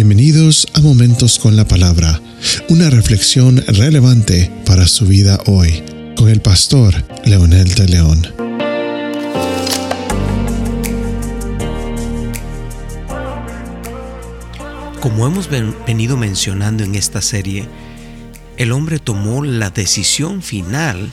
Bienvenidos 0.00 0.68
a 0.74 0.80
Momentos 0.80 1.40
con 1.40 1.56
la 1.56 1.66
Palabra, 1.66 2.22
una 2.68 2.88
reflexión 2.88 3.56
relevante 3.66 4.48
para 4.64 4.86
su 4.86 5.06
vida 5.06 5.40
hoy, 5.46 5.82
con 6.16 6.28
el 6.28 6.40
pastor 6.40 6.94
Leonel 7.24 7.74
de 7.74 7.88
León. 7.88 8.22
Como 15.00 15.26
hemos 15.26 15.48
venido 15.50 16.16
mencionando 16.16 16.84
en 16.84 16.94
esta 16.94 17.20
serie, 17.20 17.68
el 18.56 18.70
hombre 18.70 19.00
tomó 19.00 19.42
la 19.42 19.70
decisión 19.70 20.42
final 20.42 21.10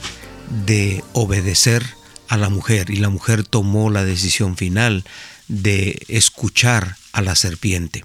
de 0.64 1.02
obedecer 1.12 1.82
a 2.28 2.36
la 2.36 2.50
mujer 2.50 2.90
y 2.90 2.98
la 2.98 3.08
mujer 3.08 3.42
tomó 3.42 3.90
la 3.90 4.04
decisión 4.04 4.56
final 4.56 5.02
de 5.48 6.04
escuchar 6.06 6.94
a 7.10 7.20
la 7.20 7.34
serpiente. 7.34 8.04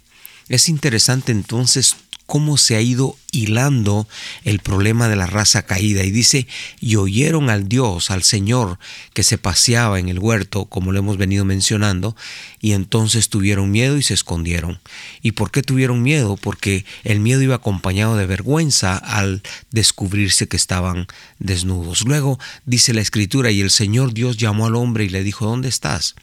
Es 0.52 0.68
interesante 0.68 1.32
entonces 1.32 1.96
cómo 2.32 2.56
se 2.56 2.78
ha 2.78 2.82
ido 2.82 3.18
hilando 3.34 4.08
el 4.46 4.60
problema 4.60 5.10
de 5.10 5.18
la 5.18 5.26
raza 5.26 5.64
caída 5.64 6.06
y 6.06 6.12
dice, 6.12 6.48
y 6.80 6.96
oyeron 6.96 7.50
al 7.50 7.68
Dios, 7.68 8.10
al 8.10 8.24
Señor, 8.24 8.80
que 9.14 9.24
se 9.24 9.38
paseaba 9.38 10.00
en 10.00 10.08
el 10.08 10.18
huerto, 10.18 10.64
como 10.64 10.94
lo 10.94 11.00
hemos 11.00 11.18
venido 11.18 11.44
mencionando, 11.44 12.16
y 12.62 12.72
entonces 12.72 13.28
tuvieron 13.28 13.70
miedo 13.70 13.98
y 13.98 14.04
se 14.04 14.14
escondieron. 14.14 14.80
¿Y 15.22 15.34
por 15.34 15.52
qué 15.52 15.62
tuvieron 15.62 16.04
miedo? 16.04 16.38
Porque 16.38 16.86
el 17.04 17.20
miedo 17.20 17.42
iba 17.42 17.56
acompañado 17.56 18.16
de 18.16 18.28
vergüenza 18.28 18.96
al 18.96 19.44
descubrirse 19.70 20.48
que 20.48 20.56
estaban 20.56 21.08
desnudos. 21.38 22.04
Luego 22.06 22.40
dice 22.66 22.94
la 22.94 23.02
escritura, 23.02 23.52
y 23.52 23.60
el 23.60 23.72
Señor 23.72 24.14
Dios 24.14 24.38
llamó 24.38 24.68
al 24.68 24.76
hombre 24.76 25.04
y 25.04 25.10
le 25.10 25.22
dijo, 25.22 25.48
¿dónde 25.48 25.68
estás? 25.68 26.16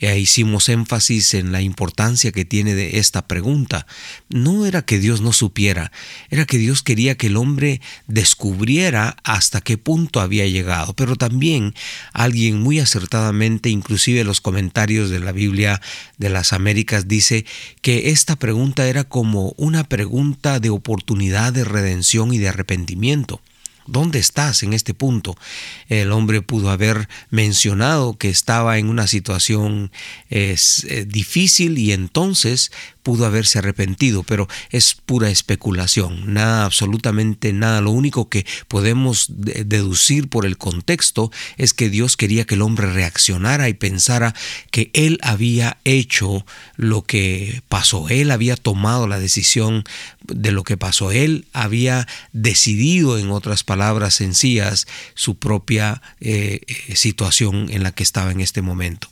E 0.00 0.18
hicimos 0.18 0.68
énfasis 0.68 1.34
en 1.34 1.52
la 1.52 1.62
importancia 1.62 2.32
que 2.32 2.44
tiene 2.44 2.74
de 2.74 2.98
esta 2.98 3.26
pregunta. 3.26 3.86
No 4.28 4.66
era 4.66 4.82
que 4.82 4.98
Dios 4.98 5.20
no 5.20 5.32
supiera, 5.40 5.90
era 6.28 6.44
que 6.44 6.58
Dios 6.58 6.82
quería 6.82 7.16
que 7.16 7.28
el 7.28 7.38
hombre 7.38 7.80
descubriera 8.06 9.16
hasta 9.24 9.62
qué 9.62 9.78
punto 9.78 10.20
había 10.20 10.46
llegado. 10.46 10.92
Pero 10.92 11.16
también 11.16 11.74
alguien 12.12 12.60
muy 12.60 12.78
acertadamente, 12.78 13.70
inclusive 13.70 14.22
los 14.24 14.42
comentarios 14.42 15.08
de 15.08 15.20
la 15.20 15.32
Biblia 15.32 15.80
de 16.18 16.28
las 16.28 16.52
Américas, 16.52 17.08
dice 17.08 17.46
que 17.80 18.10
esta 18.10 18.36
pregunta 18.36 18.86
era 18.86 19.04
como 19.04 19.54
una 19.56 19.84
pregunta 19.84 20.60
de 20.60 20.68
oportunidad 20.68 21.54
de 21.54 21.64
redención 21.64 22.34
y 22.34 22.38
de 22.38 22.48
arrepentimiento. 22.48 23.40
¿Dónde 23.90 24.20
estás 24.20 24.62
en 24.62 24.72
este 24.72 24.94
punto? 24.94 25.36
El 25.88 26.12
hombre 26.12 26.42
pudo 26.42 26.70
haber 26.70 27.08
mencionado 27.30 28.16
que 28.16 28.28
estaba 28.28 28.78
en 28.78 28.88
una 28.88 29.08
situación 29.08 29.90
eh, 30.28 30.56
difícil 31.08 31.76
y 31.76 31.92
entonces 31.92 32.70
pudo 33.10 33.26
haberse 33.26 33.58
arrepentido, 33.58 34.22
pero 34.22 34.46
es 34.70 34.94
pura 34.94 35.30
especulación, 35.30 36.32
nada, 36.32 36.64
absolutamente 36.64 37.52
nada. 37.52 37.80
Lo 37.80 37.90
único 37.90 38.28
que 38.28 38.46
podemos 38.68 39.26
deducir 39.34 40.28
por 40.28 40.46
el 40.46 40.58
contexto 40.58 41.32
es 41.56 41.74
que 41.74 41.90
Dios 41.90 42.16
quería 42.16 42.44
que 42.44 42.54
el 42.54 42.62
hombre 42.62 42.92
reaccionara 42.92 43.68
y 43.68 43.74
pensara 43.74 44.32
que 44.70 44.92
él 44.94 45.18
había 45.22 45.78
hecho 45.84 46.46
lo 46.76 47.02
que 47.02 47.62
pasó, 47.68 48.08
él 48.08 48.30
había 48.30 48.54
tomado 48.54 49.08
la 49.08 49.18
decisión 49.18 49.82
de 50.22 50.52
lo 50.52 50.62
que 50.62 50.76
pasó, 50.76 51.10
él 51.10 51.46
había 51.52 52.06
decidido, 52.32 53.18
en 53.18 53.32
otras 53.32 53.64
palabras 53.64 54.14
sencillas, 54.14 54.86
su 55.14 55.34
propia 55.34 56.00
eh, 56.20 56.60
eh, 56.64 56.94
situación 56.94 57.70
en 57.70 57.82
la 57.82 57.90
que 57.90 58.04
estaba 58.04 58.30
en 58.30 58.40
este 58.40 58.62
momento. 58.62 59.08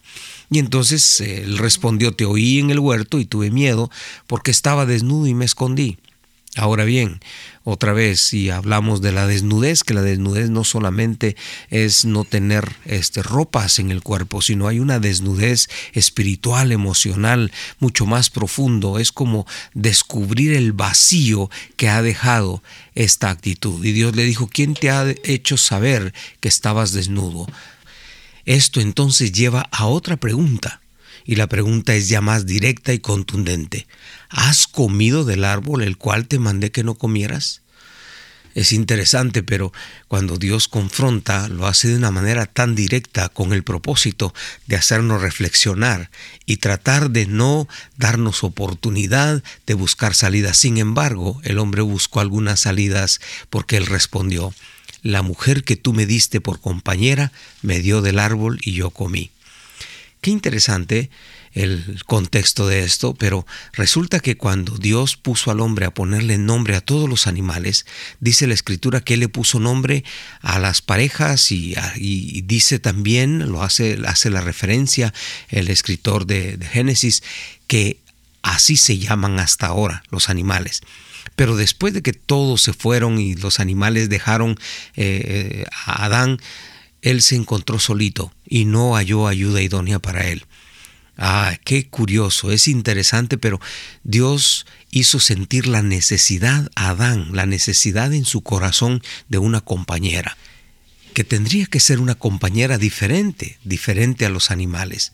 Y 0.50 0.58
entonces 0.58 1.20
él 1.20 1.58
respondió, 1.58 2.12
te 2.12 2.24
oí 2.24 2.58
en 2.58 2.70
el 2.70 2.78
huerto 2.78 3.18
y 3.18 3.24
tuve 3.24 3.50
miedo 3.50 3.91
porque 4.27 4.50
estaba 4.50 4.86
desnudo 4.86 5.27
y 5.27 5.34
me 5.34 5.44
escondí. 5.44 5.98
Ahora 6.56 6.84
bien, 6.84 7.20
otra 7.62 7.92
vez, 7.92 8.20
si 8.20 8.50
hablamos 8.50 9.00
de 9.00 9.12
la 9.12 9.26
desnudez, 9.26 9.84
que 9.84 9.94
la 9.94 10.03
desnudez 10.03 10.50
no 10.50 10.64
solamente 10.64 11.36
es 11.69 12.04
no 12.04 12.25
tener 12.25 12.69
este, 12.84 13.22
ropas 13.22 13.78
en 13.78 13.91
el 13.91 14.03
cuerpo, 14.03 14.42
sino 14.42 14.66
hay 14.66 14.81
una 14.81 14.98
desnudez 14.98 15.69
espiritual, 15.92 16.72
emocional, 16.72 17.53
mucho 17.78 18.06
más 18.06 18.30
profundo. 18.30 18.98
Es 18.98 19.12
como 19.12 19.47
descubrir 19.75 20.54
el 20.54 20.72
vacío 20.72 21.50
que 21.76 21.91
ha 21.91 22.03
dejado 22.03 22.62
esta 22.94 23.30
actitud. 23.30 23.84
Y 23.84 23.92
Dios 23.92 24.16
le 24.16 24.25
dijo, 24.25 24.48
¿quién 24.48 24.75
te 24.75 24.91
ha 24.91 25.15
hecho 25.22 25.59
saber 25.59 26.12
que 26.41 26.48
estabas 26.48 26.92
desnudo? 26.92 27.47
Esto 28.48 28.81
entonces 28.81 29.32
lleva 29.32 29.69
a 29.70 29.84
otra 29.84 30.16
pregunta, 30.16 30.81
y 31.26 31.36
la 31.36 31.48
pregunta 31.48 31.94
es 31.94 32.09
ya 32.09 32.22
más 32.22 32.47
directa 32.47 32.94
y 32.94 32.98
contundente. 32.98 33.86
¿Has 34.31 34.66
comido 34.66 35.26
del 35.26 35.44
árbol 35.44 35.82
el 35.82 35.98
cual 35.98 36.26
te 36.26 36.38
mandé 36.38 36.70
que 36.70 36.82
no 36.82 36.94
comieras? 36.94 37.60
Es 38.54 38.72
interesante, 38.72 39.42
pero 39.42 39.70
cuando 40.09 40.38
Dios 40.38 40.66
confronta, 40.66 41.48
lo 41.48 41.66
hace 41.66 41.88
de 41.88 41.97
una 41.97 42.10
manera 42.10 42.47
tan 42.47 42.75
directa 42.75 43.28
con 43.28 43.53
el 43.53 43.64
propósito 43.64 44.32
de 44.66 44.76
hacernos 44.76 45.20
reflexionar 45.20 46.10
y 46.47 46.56
tratar 46.56 47.10
de 47.10 47.26
no 47.26 47.69
darnos 47.98 48.44
oportunidad 48.44 49.42
de 49.66 49.75
buscar 49.75 50.15
salidas. 50.15 50.56
Sin 50.56 50.78
embargo, 50.78 51.38
el 51.44 51.59
hombre 51.59 51.82
buscó 51.82 52.20
algunas 52.20 52.60
salidas 52.60 53.20
porque 53.50 53.76
él 53.76 53.84
respondió, 53.84 54.54
la 55.03 55.22
mujer 55.22 55.64
que 55.64 55.76
tú 55.76 55.92
me 55.92 56.06
diste 56.06 56.41
por 56.41 56.60
compañera 56.60 57.32
me 57.62 57.81
dio 57.81 58.03
del 58.03 58.19
árbol 58.19 58.59
y 58.62 58.72
yo 58.72 58.91
comí. 58.91 59.31
Qué 60.20 60.31
interesante 60.31 61.10
el 61.53 62.03
contexto 62.06 62.66
de 62.66 62.84
esto, 62.84 63.14
pero 63.14 63.47
resulta 63.72 64.20
que 64.20 64.36
cuando 64.36 64.76
Dios 64.76 65.16
puso 65.16 65.50
al 65.50 65.60
hombre 65.60 65.86
a 65.86 65.94
ponerle 65.94 66.38
nombre 66.38 66.76
a 66.76 66.81
todos 66.81 67.09
los 67.09 67.26
animales, 67.26 67.86
dice 68.20 68.47
la 68.47 68.54
escritura 68.54 69.00
que 69.00 69.14
él 69.14 69.20
le 69.20 69.28
puso 69.28 69.59
nombre 69.59 70.04
a 70.41 70.59
las 70.59 70.82
parejas 70.82 71.50
y, 71.53 71.75
dice 72.44 72.78
también, 72.78 73.50
lo 73.50 73.62
hace, 73.62 73.98
hace 74.06 74.30
la 74.30 74.41
referencia 74.41 75.15
el 75.48 75.69
escritor 75.69 76.26
de 76.26 76.59
Génesis, 76.70 77.22
que 77.66 77.98
así 78.54 78.76
se 78.76 78.98
llaman 78.98 79.38
hasta 79.41 79.66
ahora 79.66 80.03
los 80.10 80.28
animales. 80.28 80.82
Pero 81.36 81.56
después 81.56 81.94
de 81.94 82.03
que 82.03 82.12
todos 82.12 82.62
se 82.62 82.72
fueron 82.72 83.19
y 83.19 83.34
los 83.34 83.60
animales 83.60 84.09
dejaron 84.09 84.59
eh, 84.97 85.64
a 85.86 86.04
Adán, 86.04 86.38
él 87.03 87.22
se 87.22 87.36
encontró 87.36 87.78
solito 87.78 88.32
y 88.47 88.64
no 88.64 88.94
halló 88.94 89.28
ayuda 89.28 89.62
idónea 89.62 89.98
para 89.98 90.28
él. 90.28 90.47
Ah, 91.16 91.56
qué 91.64 91.88
curioso, 91.88 92.53
es 92.53 92.69
interesante, 92.69 93.38
pero 93.38 93.60
Dios 94.04 94.66
hizo 94.91 95.19
sentir 95.19 95.66
la 95.66 95.82
necesidad 95.82 96.70
a 96.76 96.91
Adán, 96.91 97.30
la 97.32 97.44
necesidad 97.44 98.12
en 98.12 98.25
su 98.25 98.42
corazón 98.42 99.03
de 99.28 99.38
una 99.38 99.60
compañera, 99.60 100.36
que 101.15 101.25
tendría 101.25 101.66
que 101.66 101.80
ser 101.80 101.98
una 101.98 102.15
compañera 102.15 102.78
diferente, 102.78 103.59
diferente 103.65 104.26
a 104.26 104.30
los 104.30 104.53
animales. 104.53 105.10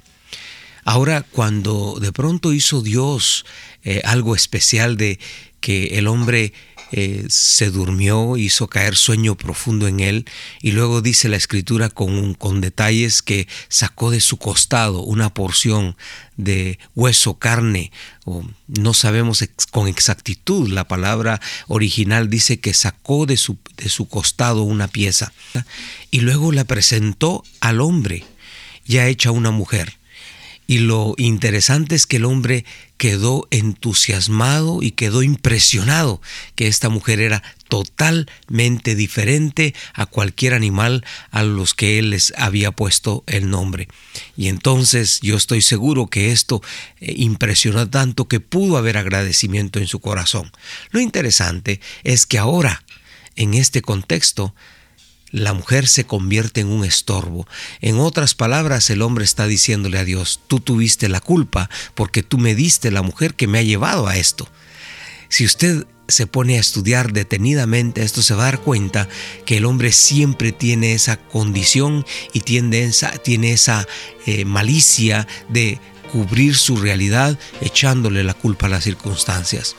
Ahora, 0.84 1.22
cuando 1.22 1.98
de 2.00 2.12
pronto 2.12 2.52
hizo 2.52 2.82
Dios 2.82 3.44
eh, 3.82 4.02
algo 4.04 4.34
especial 4.36 4.96
de 4.96 5.18
que 5.60 5.98
el 5.98 6.06
hombre 6.08 6.52
eh, 6.92 7.24
se 7.28 7.70
durmió, 7.70 8.36
hizo 8.36 8.68
caer 8.68 8.94
sueño 8.94 9.34
profundo 9.34 9.88
en 9.88 9.98
él 9.98 10.26
y 10.62 10.72
luego 10.72 11.00
dice 11.00 11.28
la 11.28 11.36
escritura 11.36 11.88
con, 11.88 12.60
detalles 12.60 13.20
que 13.22 13.48
sacó 13.68 14.10
de 14.12 14.20
su 14.20 14.36
costado 14.36 15.00
una 15.00 15.32
porción 15.34 15.96
de 16.36 16.78
hueso, 16.94 17.38
carne, 17.38 17.90
o 18.24 18.44
no 18.68 18.94
sabemos 18.94 19.44
con 19.72 19.88
exactitud, 19.88 20.68
la 20.68 20.86
palabra 20.86 21.40
original 21.66 22.30
dice 22.30 22.60
que 22.60 22.74
sacó 22.74 23.26
de 23.26 23.38
su, 23.38 23.58
de 23.76 23.88
su 23.88 24.06
costado 24.06 24.62
una 24.62 24.86
pieza 24.86 25.32
y 26.12 26.20
luego 26.20 26.52
la 26.52 26.64
presentó 26.64 27.42
al 27.58 27.80
hombre 27.80 28.24
ya 28.86 29.08
hecha 29.08 29.30
una 29.30 29.50
mujer. 29.50 29.98
Y 30.66 30.78
lo 30.78 31.14
interesante 31.18 31.94
es 31.94 32.06
que 32.06 32.16
el 32.16 32.24
hombre 32.24 32.64
quedó 32.96 33.46
entusiasmado 33.50 34.82
y 34.82 34.92
quedó 34.92 35.22
impresionado 35.22 36.22
que 36.54 36.68
esta 36.68 36.88
mujer 36.88 37.20
era 37.20 37.42
totalmente 37.68 38.94
diferente 38.94 39.74
a 39.94 40.06
cualquier 40.06 40.54
animal 40.54 41.04
a 41.30 41.42
los 41.42 41.74
que 41.74 41.98
él 41.98 42.10
les 42.10 42.32
había 42.36 42.70
puesto 42.70 43.24
el 43.26 43.50
nombre. 43.50 43.88
Y 44.36 44.48
entonces 44.48 45.20
yo 45.20 45.36
estoy 45.36 45.60
seguro 45.60 46.06
que 46.06 46.32
esto 46.32 46.62
eh, 47.00 47.12
impresionó 47.16 47.90
tanto 47.90 48.26
que 48.26 48.40
pudo 48.40 48.78
haber 48.78 48.96
agradecimiento 48.96 49.80
en 49.80 49.86
su 49.86 50.00
corazón. 50.00 50.50
Lo 50.90 51.00
interesante 51.00 51.80
es 52.04 52.26
que 52.26 52.38
ahora, 52.38 52.84
en 53.36 53.54
este 53.54 53.82
contexto, 53.82 54.54
la 55.34 55.52
mujer 55.52 55.88
se 55.88 56.06
convierte 56.06 56.60
en 56.60 56.68
un 56.68 56.84
estorbo. 56.84 57.44
En 57.80 57.98
otras 57.98 58.36
palabras, 58.36 58.88
el 58.90 59.02
hombre 59.02 59.24
está 59.24 59.48
diciéndole 59.48 59.98
a 59.98 60.04
Dios, 60.04 60.40
tú 60.46 60.60
tuviste 60.60 61.08
la 61.08 61.20
culpa 61.20 61.68
porque 61.96 62.22
tú 62.22 62.38
me 62.38 62.54
diste 62.54 62.92
la 62.92 63.02
mujer 63.02 63.34
que 63.34 63.48
me 63.48 63.58
ha 63.58 63.62
llevado 63.62 64.06
a 64.06 64.16
esto. 64.16 64.48
Si 65.28 65.44
usted 65.44 65.88
se 66.06 66.28
pone 66.28 66.56
a 66.56 66.60
estudiar 66.60 67.12
detenidamente 67.12 68.04
esto, 68.04 68.22
se 68.22 68.34
va 68.34 68.42
a 68.42 68.52
dar 68.52 68.60
cuenta 68.60 69.08
que 69.44 69.56
el 69.56 69.64
hombre 69.64 69.90
siempre 69.90 70.52
tiene 70.52 70.94
esa 70.94 71.16
condición 71.16 72.06
y 72.32 72.40
tiene 72.40 72.84
esa, 72.84 73.10
tiene 73.10 73.52
esa 73.52 73.88
eh, 74.26 74.44
malicia 74.44 75.26
de 75.48 75.80
cubrir 76.12 76.54
su 76.54 76.76
realidad 76.76 77.36
echándole 77.60 78.22
la 78.22 78.34
culpa 78.34 78.66
a 78.66 78.70
las 78.70 78.84
circunstancias. 78.84 79.74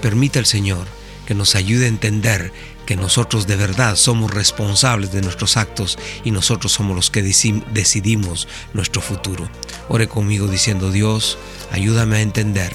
Permita 0.00 0.38
el 0.38 0.46
Señor 0.46 0.86
que 1.26 1.34
nos 1.34 1.56
ayude 1.56 1.86
a 1.86 1.88
entender 1.88 2.52
que 2.88 2.96
nosotros 2.96 3.46
de 3.46 3.54
verdad 3.54 3.96
somos 3.96 4.32
responsables 4.32 5.12
de 5.12 5.20
nuestros 5.20 5.58
actos 5.58 5.98
y 6.24 6.30
nosotros 6.30 6.72
somos 6.72 6.96
los 6.96 7.10
que 7.10 7.20
decidimos 7.22 8.48
nuestro 8.72 9.02
futuro. 9.02 9.46
Ore 9.90 10.08
conmigo 10.08 10.48
diciendo, 10.48 10.90
Dios, 10.90 11.36
ayúdame 11.70 12.16
a 12.16 12.22
entender 12.22 12.74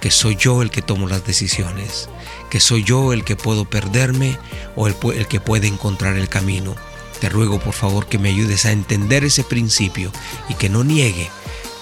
que 0.00 0.12
soy 0.12 0.36
yo 0.36 0.62
el 0.62 0.70
que 0.70 0.80
tomo 0.80 1.08
las 1.08 1.26
decisiones, 1.26 2.08
que 2.50 2.60
soy 2.60 2.84
yo 2.84 3.12
el 3.12 3.24
que 3.24 3.34
puedo 3.34 3.64
perderme 3.64 4.38
o 4.76 4.86
el, 4.86 4.94
el 5.12 5.26
que 5.26 5.40
puede 5.40 5.66
encontrar 5.66 6.16
el 6.16 6.28
camino. 6.28 6.76
Te 7.18 7.28
ruego 7.28 7.58
por 7.58 7.74
favor 7.74 8.06
que 8.06 8.20
me 8.20 8.28
ayudes 8.28 8.64
a 8.64 8.70
entender 8.70 9.24
ese 9.24 9.42
principio 9.42 10.12
y 10.48 10.54
que 10.54 10.68
no 10.68 10.84
niegue 10.84 11.28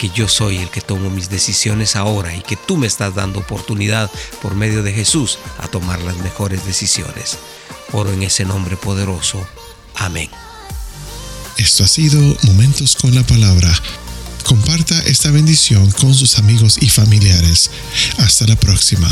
que 0.01 0.09
yo 0.15 0.29
soy 0.29 0.57
el 0.57 0.71
que 0.71 0.81
tomo 0.81 1.11
mis 1.11 1.29
decisiones 1.29 1.95
ahora 1.95 2.35
y 2.35 2.41
que 2.41 2.57
tú 2.57 2.79
me 2.79 2.87
estás 2.87 3.15
dando 3.15 3.41
oportunidad 3.41 4.11
por 4.41 4.55
medio 4.55 4.83
de 4.83 4.95
Jesús 4.95 5.39
a 5.59 5.69
tomar 5.69 6.01
las 6.01 6.17
mejores 6.17 6.65
decisiones. 6.65 7.37
Oro 7.93 8.11
en 8.11 8.23
ese 8.23 8.47
nombre 8.47 8.79
poderoso. 8.79 9.47
Amén. 9.97 10.31
Esto 11.59 11.85
ha 11.85 11.89
sido 11.89 12.19
Momentos 12.45 12.97
con 12.97 13.15
la 13.15 13.23
Palabra. 13.25 13.71
Comparta 14.45 14.99
esta 15.01 15.31
bendición 15.31 15.91
con 15.91 16.15
sus 16.15 16.39
amigos 16.39 16.79
y 16.81 16.89
familiares. 16.89 17.71
Hasta 18.17 18.47
la 18.47 18.57
próxima. 18.57 19.07